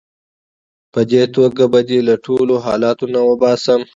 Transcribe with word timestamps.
په 0.93 1.01
دې 1.11 1.23
توګه 1.35 1.63
به 1.71 1.79
دې 1.89 1.99
له 2.07 2.15
دې 2.17 2.21
ټولو 2.25 2.55
حالتونو 2.65 3.19
وباسم. 3.29 3.81